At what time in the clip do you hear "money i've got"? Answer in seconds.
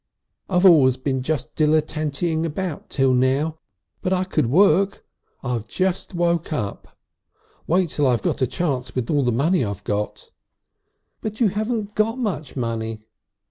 9.31-10.31